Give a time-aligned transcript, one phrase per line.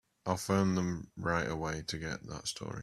[0.25, 2.79] I'll phone them right away to get that story.